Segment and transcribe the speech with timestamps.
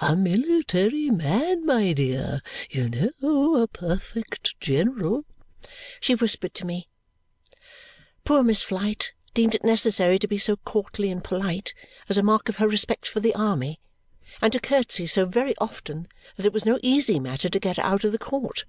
[0.00, 2.42] A military man, my dear.
[2.70, 5.24] You know, a perfect general!"
[6.00, 6.88] she whispered to me.
[8.24, 11.72] Poor Miss Flite deemed it necessary to be so courtly and polite,
[12.08, 13.78] as a mark of her respect for the army,
[14.42, 17.84] and to curtsy so very often that it was no easy matter to get her
[17.84, 18.64] out of the court.